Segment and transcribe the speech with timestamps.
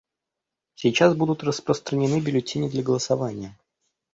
[0.73, 3.55] Сейчас будут распространены бюллетени для голосования.